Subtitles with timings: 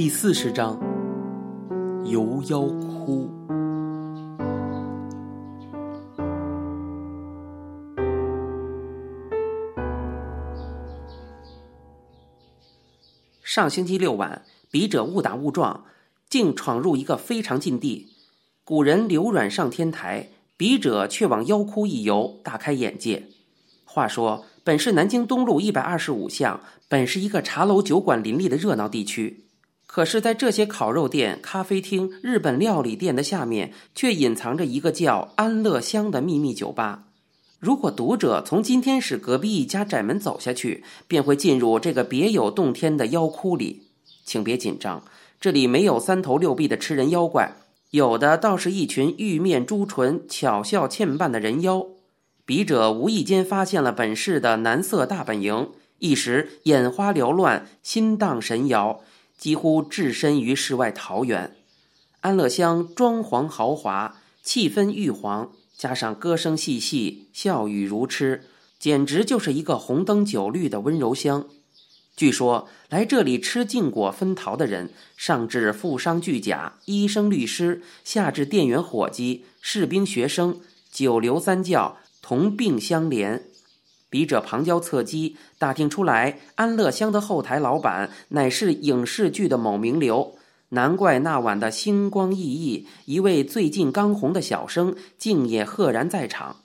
[0.00, 0.80] 第四十章，
[2.06, 3.30] 游妖窟。
[13.42, 14.40] 上星期六晚，
[14.70, 15.84] 笔者误打误撞，
[16.30, 18.08] 竟闯入一个非常禁地。
[18.64, 23.24] 古人流软上天台，笔者却往妖窟一游，大开眼界。
[23.84, 26.58] 话说，本是南京东路一百二十五巷，
[26.88, 29.44] 本是一个茶楼酒馆林立的热闹地区。
[29.92, 37.06] 可是，在这些烤肉店、咖啡厅、日本料理店的下面，却隐藏着一个叫安乐乡的秘密酒吧。
[37.58, 43.88] 如果读者从今天使隔壁一家窄门走下去，便会进入这个别有洞天的妖窟里。
[44.24, 45.02] 请别紧张，
[45.40, 47.56] 这里没有三头六臂的吃人妖怪，
[47.90, 51.84] 有的倒是一群玉面朱唇、巧笑倩扮的人妖。
[52.46, 59.00] 笔者无意间发现了本市的男色大本营，一时眼花缭乱，心荡神摇。
[59.40, 61.56] 几乎置身于世外桃源，
[62.20, 68.44] 安乐乡装潢豪华，气氛玉皇，加上歌声细细，笑语如痴，
[68.78, 71.48] 简直就是一个红灯酒绿的温柔乡。
[72.14, 80.60] 据说来这里吃禁果分桃的人，上至富商巨贾、医生律师，下至店员伙计、士兵学生，
[80.92, 83.40] 九流三教，同病相怜。
[84.10, 90.34] 笔者旁敲侧击打听出来，安乐乡的后台老板乃是影视剧的某名流，
[90.70, 96.56] 难怪那晚的星光熠熠，一位最近刚红的小生竟也赫然在场。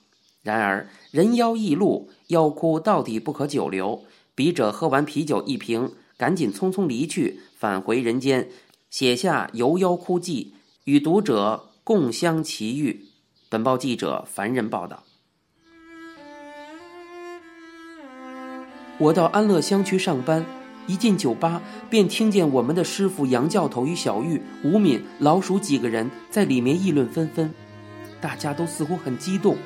[0.42, 4.04] 然而人妖异路，妖窟到底不可久留。
[4.34, 8.48] 笔者喝完啤酒一瓶，赶紧匆匆离去，返回人间，
[8.90, 10.52] 写下《游妖窟记》，
[10.84, 13.06] 与读者共襄奇遇。
[13.48, 15.04] 本报记者凡人报道。
[18.98, 20.42] 我到安乐乡去上班，
[20.86, 21.60] 一进酒吧
[21.90, 27.52] 便听见我们的师傅杨教头与小玉、吴敏、老鼠几个人在里面议论纷纷，
[28.22, 29.58] 大家都似乎很激动。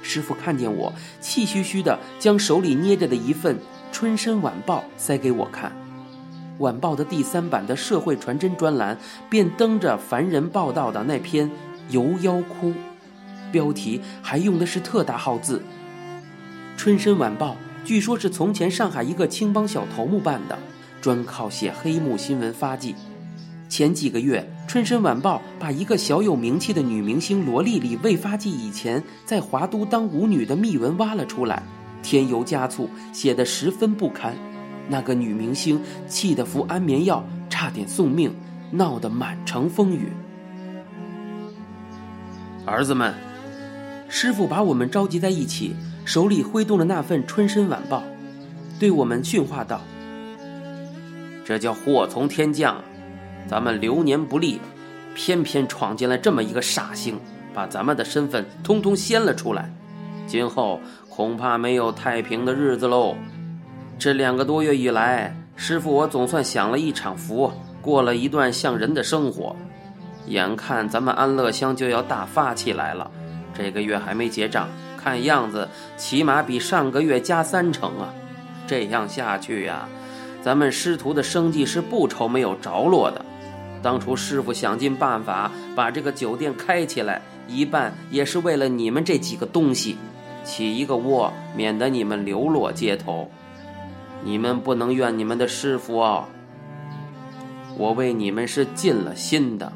[0.00, 3.56] 师傅看见我，气吁吁地将手里捏着的一份
[3.92, 5.70] 《春申晚报》塞给我看。
[6.58, 8.96] 晚报的第三版的社会传真专栏
[9.28, 11.46] 便登着凡人报道的那篇
[11.90, 12.70] 《游妖窟》，
[13.52, 15.62] 标题还用的是特大号字，
[16.78, 17.50] 《春申晚报》。
[17.84, 20.56] 据说是从前上海一个青帮小头目办的，
[21.00, 22.94] 专靠写黑幕新闻发迹。
[23.68, 31.62] 前几个月，《春申晚报》把一个小有名气的女明星罗丽丽未发迹以前在华都当舞女的秘闻挖了出来，
[32.02, 34.36] 添油加醋，写得十分不堪。
[34.88, 38.32] 那个女明星气得服安眠药，差点送命，
[38.70, 40.08] 闹得满城风雨。
[42.64, 43.12] 儿子们，
[44.08, 45.74] 师傅把我们召集在一起。
[46.04, 47.98] 手里挥动了那份《春申晚报》，
[48.80, 49.80] 对我们训话道
[51.44, 52.76] ：“这叫祸从天降，
[53.46, 54.60] 咱们流年不利，
[55.14, 57.18] 偏偏闯进来这么一个煞星，
[57.54, 59.72] 把咱们的身份通通掀了出来。
[60.26, 63.16] 今后恐怕没有太平的日子喽。
[63.98, 69.54] 这两个多月以来，师傅我总算享了一场福，过了一段像人的生活。
[70.26, 73.08] 眼看咱们安乐乡就要大发起来了，
[73.54, 74.68] 这个月还没结账。”
[75.02, 78.14] 看样子，起码比上个月加三成啊！
[78.66, 79.88] 这样下去呀，
[80.42, 83.24] 咱们师徒的生计是不愁没有着落的。
[83.82, 89.96] 当初师傅想尽办法把这个酒店开起来，一半也是为了你们这几个东西，
[90.44, 93.28] 起一个窝，免得你们流落街头。
[94.22, 96.28] 你们不能怨你们的师傅啊！
[97.76, 99.72] 我为你们是尽了心的，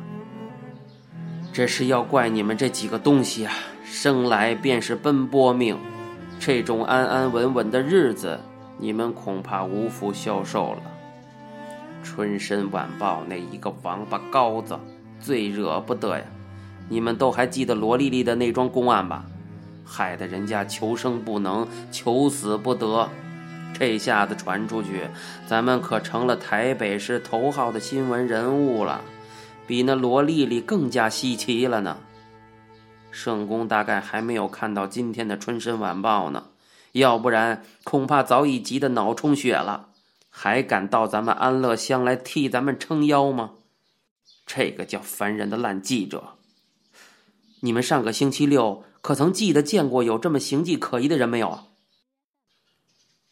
[1.53, 3.53] 这是要怪你们这几个东西啊！
[3.89, 5.79] 生来便是奔波命，
[6.41, 8.39] 这种安安稳稳的日子，
[8.79, 10.83] 你们恐怕无福消受了。
[12.03, 14.77] 春申晚报那一个王八羔子，
[15.21, 16.25] 最惹不得呀！
[16.89, 19.25] 你们都还记得罗丽丽的那桩公案吧？
[19.85, 23.09] 害得人家求生不能，求死不得。
[23.73, 25.03] 这下子传出去，
[25.47, 29.01] 咱们可成了台北市头号的新闻人物了，
[29.65, 31.97] 比那罗丽丽更加稀奇了呢。
[33.17, 36.51] 圣公大概还没有看到今天的《春申晚报》呢，
[36.93, 39.89] 要不然恐怕早已急得脑充血了，
[40.29, 43.55] 还敢到咱们安乐乡来替咱们撑腰吗？
[44.45, 46.35] 这个叫烦人的烂记者！
[47.61, 51.69] 你们上个星期六可曾记得见过有这么形迹可疑的人没有啊？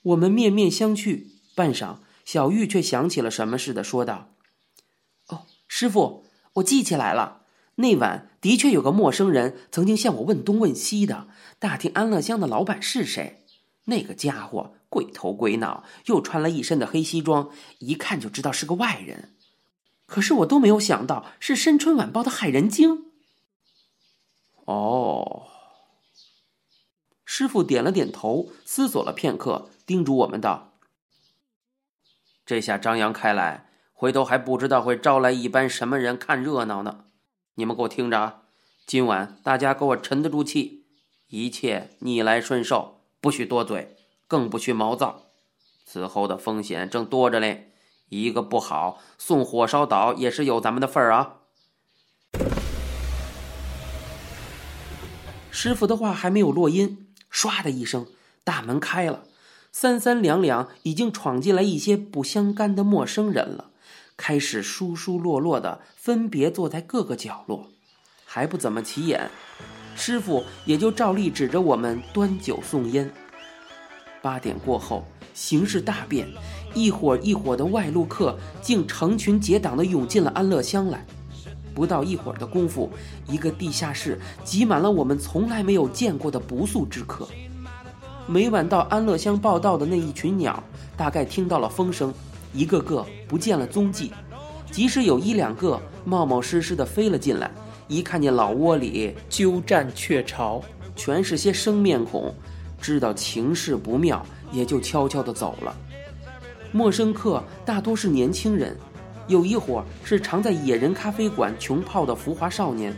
[0.00, 4.30] 我们面面相觑，半晌，小玉却想起了什么似的，说道
[5.28, 7.42] ：“哦，师傅，我记起来了。”
[7.76, 11.28] 那晚的确有个陌生人曾经向我问东问西的，
[11.58, 13.44] 打听安乐乡的老板是谁。
[13.86, 17.50] 那个家伙鬼头鬼脑，又穿了一身的黑西装，
[17.80, 19.34] 一看就知道是个外人。
[20.06, 23.06] 可是我都没有想到是《深春晚报》的害人精。
[24.66, 25.48] 哦，
[27.24, 30.74] 师傅点了点头，思索了片刻，叮嘱我们道
[32.46, 37.06] ：“这下张扬开来，回头还不知道会招来一班什么人看热闹呢。
[37.56, 38.42] 你们给我听着啊，
[38.84, 40.86] 今晚大家给我沉得住气，
[41.28, 43.94] 一切逆来顺受，不许多嘴，
[44.26, 45.22] 更不许毛躁。
[45.86, 47.70] 此后的风险正多着嘞，
[48.08, 51.42] 一个不好，送火烧岛也是有咱们的份儿啊。”
[55.52, 58.08] 师傅的话还没有落音，唰的一声，
[58.42, 59.22] 大门开了，
[59.70, 63.70] 三三两两已经闯进来一些不相干的陌生人了，
[64.16, 67.66] 开始疏疏落落的分别坐在各个角落，
[68.24, 69.28] 还不怎么起眼，
[69.96, 73.10] 师傅也就照例指着我们端酒送烟。
[74.22, 76.26] 八点过后，形势大变，
[76.74, 81.04] 一伙一伙的外路客竟成群结党的涌进了安乐乡来。
[81.74, 82.88] 不到一会儿的功夫，
[83.26, 87.28] 一个地下室挤满了我们从来没有见过的不速之客。
[88.26, 90.62] 每晚到安乐乡报道的那一群鸟，
[90.96, 92.14] 大概听到了风声，
[92.54, 94.10] 一个个不见了踪迹。
[94.70, 97.50] 即使有一两个冒冒失失的飞了进来，
[97.86, 100.62] 一看见老窝里鸠占鹊巢，
[100.96, 102.34] 全是些生面孔，
[102.80, 105.76] 知道情势不妙，也就悄悄的走了。
[106.72, 108.76] 陌生客大多是年轻人。
[109.26, 112.94] 有一伙是常在野人咖啡馆穷泡的浮华少年，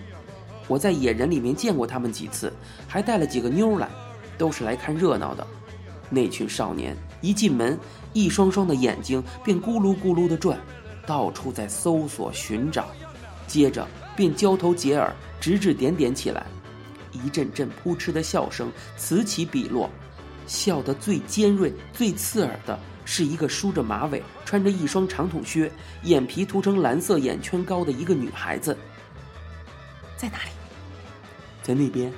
[0.67, 2.53] 我在野人里面见过他们几次，
[2.89, 3.89] 还带了几个妞来，
[4.37, 5.47] 都是来看热闹的。
[6.11, 7.79] 那群少年一进门，
[8.13, 10.59] 一双双的眼睛便咕噜咕噜的转，
[11.07, 12.89] 到处在搜索寻找，
[13.47, 13.87] 接着
[14.17, 16.47] 便交头接耳，指指点点起来，
[17.13, 19.91] 一阵阵扑哧的笑声此起彼落，
[20.47, 22.79] 笑得最尖锐、最刺耳的。
[23.09, 25.71] 是一个梳着马尾、穿着一双长筒靴、
[26.03, 28.77] 眼皮涂成蓝色眼圈膏的一个女孩子。
[30.17, 30.51] 在哪里？
[31.63, 32.13] 在那边。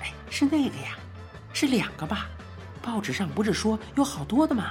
[0.00, 0.96] 哎，是那个呀，
[1.52, 2.30] 是两个吧？
[2.86, 4.70] 报纸上不是说有好多的吗？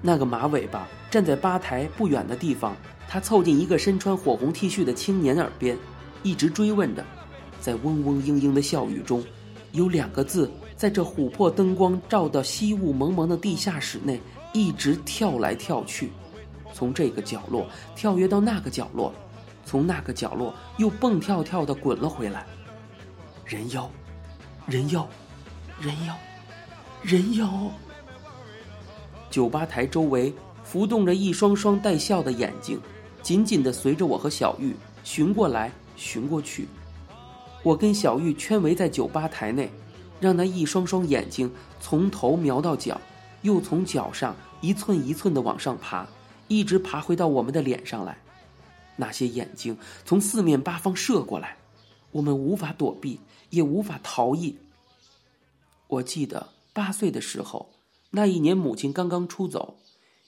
[0.00, 2.74] 那个马尾巴站在吧台不远的地方，
[3.06, 5.76] 他凑近一个身穿火红 T 恤的青年耳边，
[6.22, 7.04] 一直追问着，
[7.60, 9.22] 在嗡嗡嘤嘤的笑语中，
[9.72, 10.50] 有两个字。
[10.74, 14.18] 在这琥珀灯光照到稀雾蒙蒙的地下室内，
[14.54, 16.10] 一直跳来跳去，
[16.72, 19.12] 从这个角落跳跃到那个角落，
[19.66, 22.46] 从那个角落又蹦跳跳的滚了回来。
[23.44, 23.90] 人妖，
[24.66, 25.06] 人妖，
[25.78, 26.16] 人妖，
[27.02, 27.70] 人妖。
[29.30, 30.32] 酒吧台周围
[30.64, 32.80] 浮动着一双双带笑的眼睛，
[33.22, 34.74] 紧紧的随着我和小玉
[35.04, 36.66] 寻过来寻过去。
[37.62, 39.70] 我跟小玉圈围在酒吧台内。
[40.20, 41.50] 让那一双双眼睛
[41.80, 43.00] 从头瞄到脚，
[43.40, 46.06] 又从脚上一寸一寸的往上爬，
[46.46, 48.18] 一直爬回到我们的脸上来。
[48.96, 49.74] 那些眼睛
[50.04, 51.56] 从四面八方射过来，
[52.12, 53.18] 我们无法躲避，
[53.48, 54.54] 也无法逃逸。
[55.86, 56.50] 我记得
[56.80, 57.74] 八岁的时候，
[58.12, 59.80] 那一年母亲刚刚出走，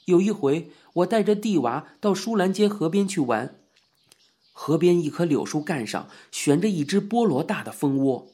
[0.05, 3.59] 有一回我带着弟娃到舒兰街河边去玩，
[4.53, 8.29] 河边一棵柳树干上悬着一只菠萝大的蜂窝。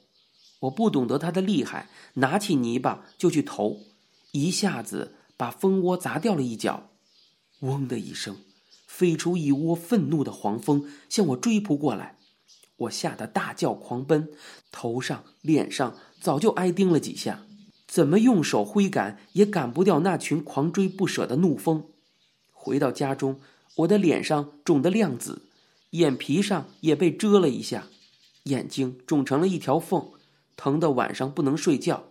[0.62, 3.82] 我不懂得它的厉害，拿起泥巴就去投，
[4.32, 6.90] 一下子把蜂窝砸掉了一角，
[7.60, 8.38] 嗡的一声，
[8.88, 12.18] 飞出一窝愤怒的黄蜂向我追扑过来，
[12.78, 14.28] 我吓得大叫狂奔，
[14.72, 17.44] 头上脸上早就挨叮了几下，
[17.88, 21.86] 怎么用手挥赶也赶不掉那群狂追不舍的怒风。
[22.52, 23.40] 回到家中，
[23.76, 25.42] 我的脸上肿得亮紫，
[25.90, 27.86] 眼皮上也被蛰了一下，
[28.44, 30.10] 眼睛肿成了一条缝。
[30.54, 32.04] 疼得晚上不能睡觉。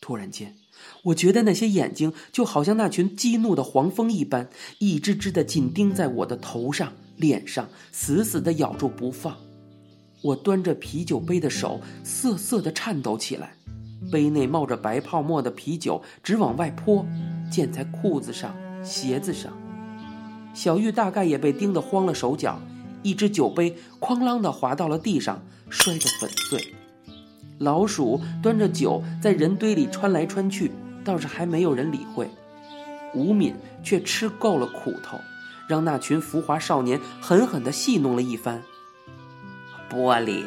[0.00, 0.56] 突然间，
[1.04, 9.38] 我觉得那些眼睛就好像那群激怒的黄蜂一般，一只只的紧盯在我的头上、脸上，死死的咬住不放。
[10.22, 13.56] 我端着啤酒杯的手瑟瑟的颤抖起来，
[14.10, 17.04] 杯内冒着白泡沫的啤酒直往外泼，
[17.50, 19.52] 溅在裤子上、鞋子上。
[20.54, 22.58] 小玉大概也被盯得慌了手脚，
[23.02, 26.74] 一只酒杯哐啷的滑到了地上，摔得粉碎。
[27.58, 30.72] 老鼠端着酒在人堆里穿来穿去，
[31.04, 32.28] 倒是还没有人理会。
[33.14, 35.18] 吴敏却吃够了苦头，
[35.68, 38.62] 让那群浮华少年狠狠地戏弄了一番。
[39.90, 40.44] 玻璃，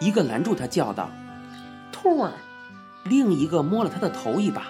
[0.00, 1.10] 一个拦住他叫道
[1.92, 2.32] ：“兔儿。”
[3.04, 4.66] 另一个摸了他的头一把。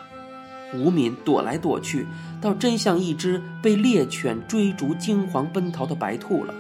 [0.75, 2.07] 吴敏躲来躲去，
[2.41, 6.53] 倒真像一只被猎犬追逐惊惶奔逃的白兔了。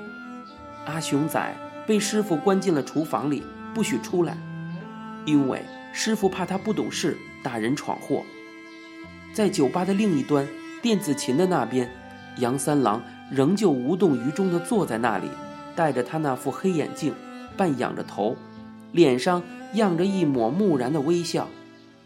[0.86, 1.54] 阿雄仔
[1.86, 3.42] 被师傅关进了厨房里，
[3.74, 4.36] 不许出来。
[5.24, 5.62] 因为
[5.92, 8.22] 师傅怕他不懂事，打人闯祸。
[9.32, 10.46] 在酒吧的另一端，
[10.80, 11.90] 电子琴的那边，
[12.38, 15.26] 杨三郎仍旧无动于衷地坐在那里，
[15.74, 17.12] 戴着他那副黑眼镜，
[17.56, 18.36] 半仰着头，
[18.92, 21.48] 脸上漾着一抹木然的微笑，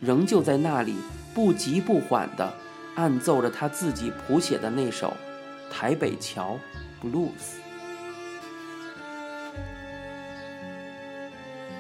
[0.01, 0.95] 仍旧在那里
[1.35, 2.53] 不急不缓地
[2.95, 5.13] 按奏着他自己谱写的那首
[5.73, 6.59] 《台北桥》
[7.07, 7.59] blues。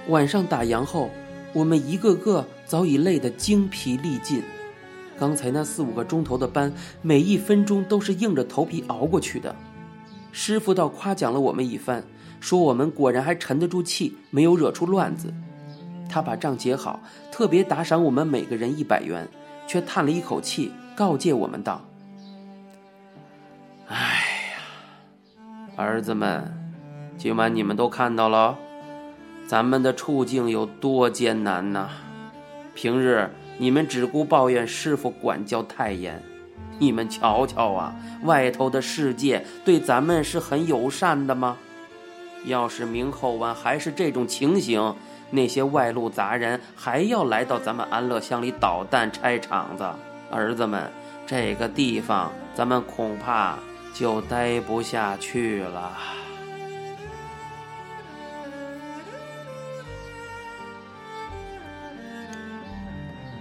[0.08, 1.10] 晚上打烊后，
[1.52, 4.42] 我们一个个早已累得精疲力尽。
[5.18, 6.72] 刚才那四五个钟头的班，
[7.02, 9.54] 每一分钟都是硬着头皮熬过去的。
[10.32, 12.04] 师傅倒夸奖了我们一番，
[12.40, 15.32] 说我们果然还沉得住气，没有惹出乱子。
[16.08, 17.00] 他把账结好，
[17.30, 19.28] 特别打赏我们每个人一百元，
[19.66, 21.80] 却叹了一口气，告诫我们道
[23.88, 26.52] ：“哎呀，儿子们，
[27.16, 28.56] 今晚你们都看到了，
[29.46, 31.88] 咱们的处境有多艰难呐！
[32.74, 36.22] 平日……”你们只顾抱怨师傅管教太严，
[36.78, 41.56] 你们瞧瞧啊，外头的世界对咱们是很友善的吗？
[42.44, 44.94] 要是明后晚还是这种情形，
[45.30, 49.85] 那些外路杂人还要来到咱们安乐乡里捣蛋拆场子，
[50.30, 50.90] 儿子们，
[51.26, 53.58] 这个地方咱们恐怕
[53.92, 55.92] 就待不下去了。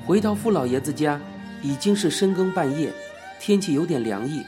[0.06, 1.20] 回到傅老爷子家，
[1.62, 2.94] 已经是深更半夜，
[3.42, 4.42] 天气有点凉意。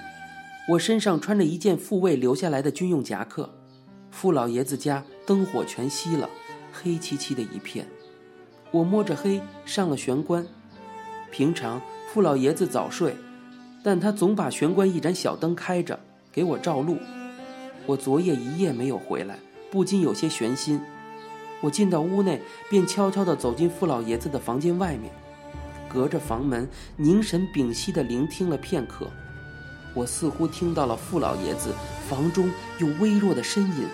[0.69, 3.49] 我身上穿着一件傅卫留下来的军用夹克。
[4.11, 6.29] 傅老爷子家灯火全熄了，
[6.71, 7.87] 黑漆漆的一片。
[8.71, 10.45] 我摸着黑上了玄关。
[11.31, 13.15] 平常傅老爷子早睡，
[13.83, 15.99] 但他总把玄关一盏小灯开着，
[16.31, 16.97] 给我照路。
[17.85, 19.39] 我昨夜一夜没有回来，
[19.71, 20.79] 不禁有些悬心。
[21.61, 25.11] 我进到屋内，便悄悄地走进傅老爷子的房间外面。
[25.91, 29.07] 隔着房门，凝神屏息地聆听了片刻，
[29.95, 31.73] 我似乎听到了傅老爷子
[32.07, 33.87] 房中有微弱的呻吟。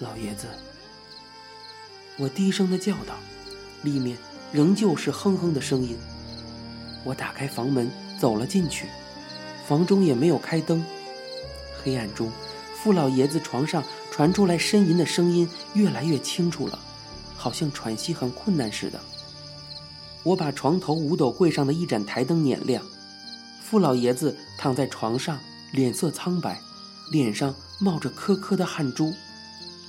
[0.00, 0.46] 老爷子，
[2.18, 3.14] 我低声的叫道，
[3.82, 4.16] 里面
[4.52, 5.96] 仍旧是哼哼的声音。
[7.04, 7.90] 我打开房门
[8.20, 8.86] 走了进去，
[9.66, 10.84] 房中也没有开灯，
[11.82, 12.30] 黑暗中，
[12.76, 16.78] 傅老爷子床上传出来呻吟的声音越来越清楚了。
[17.36, 19.00] 好像喘息很困难似的。
[20.22, 22.84] 我把床头五斗柜上的一盏台灯捻亮，
[23.64, 25.38] 傅老爷子躺在床上，
[25.72, 26.60] 脸色苍白，
[27.10, 29.14] 脸上冒着颗颗的汗珠，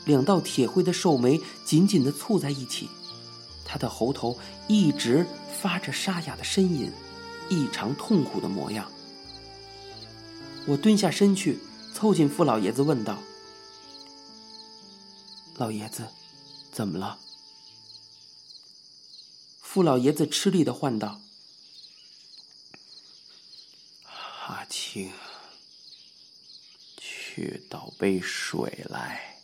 [0.05, 2.89] 两道铁灰的瘦眉紧紧的蹙在一起，
[3.63, 4.37] 他的喉头
[4.67, 5.25] 一直
[5.61, 6.91] 发着沙哑的呻吟，
[7.49, 8.91] 异常痛苦的模样。
[10.65, 11.59] 我蹲下身去，
[11.93, 13.17] 凑近傅老爷子问道
[15.57, 16.07] ：“老爷子，
[16.71, 17.19] 怎么了？”
[19.61, 21.21] 傅老爷子吃力的唤道
[24.47, 25.11] ：“阿青，
[26.97, 29.37] 去倒杯水来。”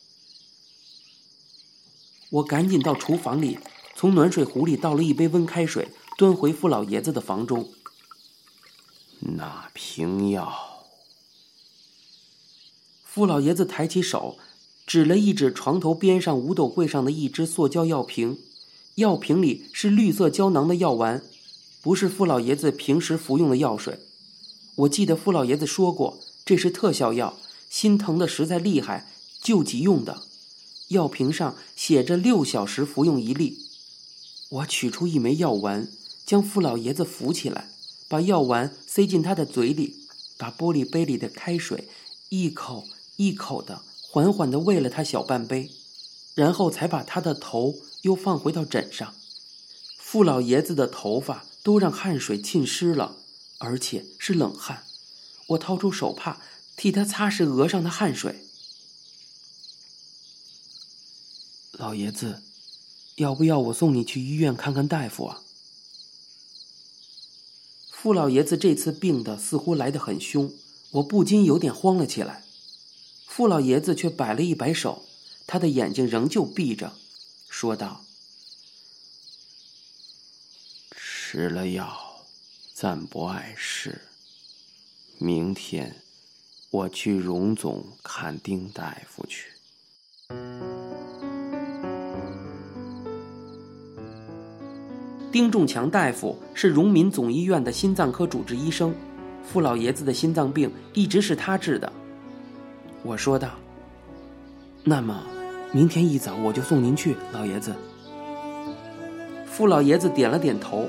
[2.36, 3.60] 我赶紧到厨房里，
[3.96, 5.88] 从暖水壶里倒了一杯温开水，
[6.18, 7.70] 端回傅老爷子的房中。
[9.20, 10.84] 那瓶药。
[13.06, 14.38] 傅老爷子抬起手，
[14.86, 18.38] 指了一指床头边上五斗柜上的一只塑胶药瓶。
[18.96, 21.24] 药瓶里是绿色胶囊的药丸，
[21.82, 24.00] 不是傅老爷子平时服用的药水。
[24.76, 27.38] 我记得傅老爷子说过，这是特效药，
[27.70, 29.10] 心疼的实在厉害，
[29.42, 30.24] 救急用的。
[30.90, 33.60] 药瓶上写着六小时服用一粒。
[34.50, 35.88] 我取出一枚药丸，
[36.26, 37.70] 将傅老爷子扶起来，
[38.08, 41.88] 把药丸塞进他的嘴里，把玻璃杯里的开水
[42.30, 45.72] 一口一口的缓缓的喂了他小半杯，
[46.34, 47.76] 然后才把他的头。
[48.06, 49.16] 又放回到枕上，
[49.98, 53.18] 傅老爷子的头发都让汗水浸湿了，
[53.58, 54.84] 而且是冷汗。
[55.48, 56.40] 我掏出手帕
[56.78, 58.46] 替他擦拭额上的汗水。
[61.78, 62.42] 老爷子，
[63.16, 65.42] 要不要我送你去医院看看大夫啊？
[67.92, 70.54] 傅老爷子这次病的似乎来得很凶，
[70.92, 72.46] 我不禁有点慌了起来。
[73.28, 75.06] 傅老爷子却摆了一摆手，
[75.46, 76.96] 他的眼睛仍旧闭着。
[77.50, 78.06] 说道
[80.96, 82.26] ：“吃了药，
[82.74, 84.02] 暂不碍事。
[85.18, 86.02] 明天
[86.70, 89.52] 我去荣总看丁大夫去。”
[95.36, 98.96] 丁仲强大夫是荣民总医院的心脏科主治医生，
[99.44, 101.92] 傅老爷子的心脏病一直是他治的。
[103.04, 103.50] 我说道
[104.82, 105.22] ：“那么。”
[105.76, 107.74] 明天一早我就送您去，老爷子。
[109.46, 110.88] 傅老爷子点了点头，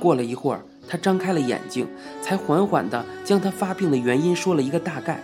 [0.00, 1.86] 过了一会儿，他张开了眼睛，
[2.22, 5.22] 才缓缓地将他发病的原因说了一个大概。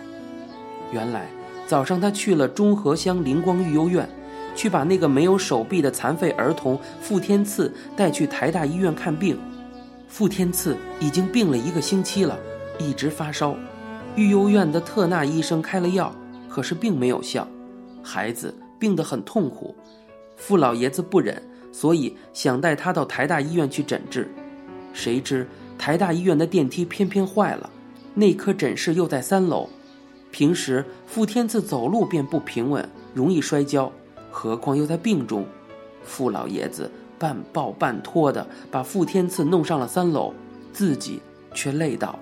[0.91, 1.25] 原来
[1.65, 4.07] 早上他去了中和乡灵光育幼院，
[4.55, 9.39] 去把那个没有手臂的残废儿童傅天赐带去台大医院看病。
[10.07, 12.37] 傅天赐已经病了一个星期了，
[12.77, 13.55] 一直发烧。
[14.15, 16.13] 育幼院的特纳医生开了药，
[16.49, 17.47] 可是并没有效，
[18.03, 19.73] 孩子病得很痛苦。
[20.35, 21.41] 傅老爷子不忍，
[21.71, 24.29] 所以想带他到台大医院去诊治。
[24.91, 27.69] 谁知台大医院的电梯偏偏坏了，
[28.15, 29.69] 内科诊室又在三楼。
[30.29, 33.89] 平时傅天赐走路便不平稳，容易摔跤，
[34.31, 35.45] 何况又在病中。
[36.03, 40.33] 傅老爷子半抱半拖的把傅天赐弄上了三楼，
[40.73, 41.21] 自己
[41.53, 42.19] 却累倒了。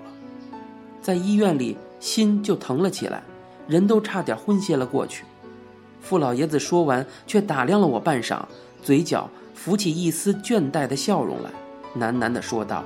[1.00, 3.22] 在医院里，心就疼了起来，
[3.66, 5.24] 人都差点昏歇了过去。
[6.02, 8.42] 傅老爷子说完，却打量了我半晌，
[8.82, 11.50] 嘴角浮起一丝倦怠的笑容来，
[11.96, 12.84] 喃喃地说道：“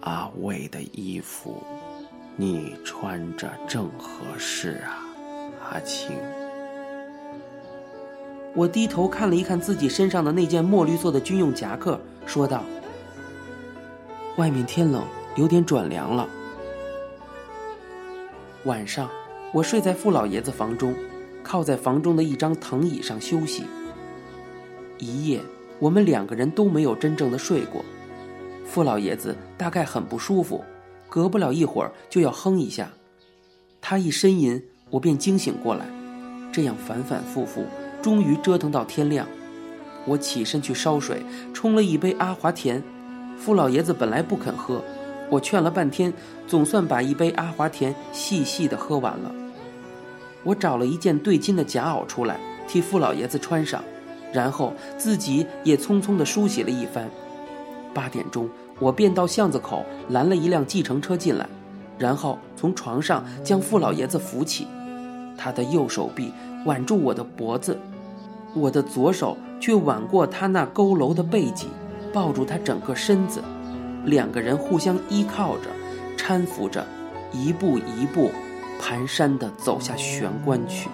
[0.00, 1.62] 阿卫的衣服，
[2.36, 5.03] 你穿着正合适啊，
[5.70, 6.16] 阿青。”
[8.54, 12.62] 我低头看了一看自己身上的那件墨绿色的军用夹克，说道。
[14.36, 15.04] 外面天冷，
[15.36, 16.28] 有点转凉了。
[18.64, 19.10] 晚上，
[19.52, 20.94] 我睡在傅老爷子房中，
[21.42, 23.64] 靠在房中的一张藤椅上休息。
[24.98, 25.40] 一夜，
[25.78, 27.84] 我们两个人都没有真正的睡过。
[28.64, 30.64] 傅老爷子大概很不舒服，
[31.08, 32.88] 隔不了一会儿就要哼一下。
[33.80, 35.86] 他一呻吟，我便惊醒过来。
[36.52, 37.64] 这样反反复复，
[38.00, 39.26] 终于折腾到天亮。
[40.06, 41.22] 我起身去烧水，
[41.52, 42.82] 冲了一杯阿华田。
[43.36, 44.80] 傅老爷子本来不肯喝，
[45.30, 46.12] 我劝了半天，
[46.46, 49.34] 总算把一杯阿华田细细的喝完了。
[50.44, 52.38] 我找了一件对襟的夹袄出来，
[52.68, 53.82] 替傅老爷子穿上，
[54.32, 57.10] 然后自己也匆匆的梳洗了一番。
[57.92, 61.48] 八点钟，我便到巷子口拦了一辆计程车进来，
[61.98, 64.66] 然后从床上将傅老爷子扶起，
[65.36, 66.32] 他的右手臂
[66.64, 67.78] 挽住我的脖子，
[68.54, 71.68] 我的左手却挽过他那佝偻的背脊。
[72.12, 73.42] 抱住他整个身子，
[74.04, 75.64] 两个人互相依靠着，
[76.16, 76.86] 搀扶着，
[77.32, 78.30] 一步一步
[78.80, 80.88] 蹒跚地走下玄关去。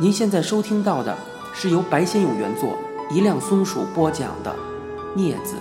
[0.00, 1.16] 您现在收听到的
[1.52, 2.76] 是由白先勇原作、
[3.08, 4.52] 一辆松鼠播讲的
[5.16, 5.54] 《镊子》。